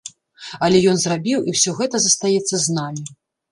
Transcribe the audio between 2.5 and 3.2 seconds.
з намі.